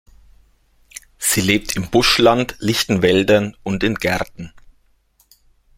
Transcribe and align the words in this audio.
Sie 1.19 1.41
lebt 1.41 1.75
im 1.75 1.91
Buschland, 1.91 2.55
lichten 2.57 3.03
Wäldern 3.03 3.55
und 3.61 3.83
in 3.83 3.93
Gärten. 3.93 4.51